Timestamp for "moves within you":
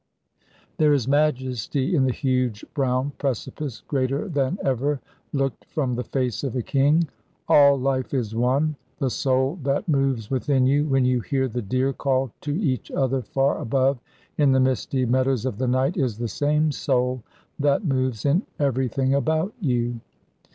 9.87-10.87